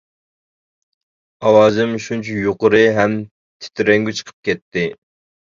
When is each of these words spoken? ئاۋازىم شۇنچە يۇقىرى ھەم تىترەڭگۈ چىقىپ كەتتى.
ئاۋازىم 1.49 1.93
شۇنچە 2.07 2.39
يۇقىرى 2.47 2.81
ھەم 2.97 3.19
تىترەڭگۈ 3.67 4.17
چىقىپ 4.23 4.51
كەتتى. 4.51 4.89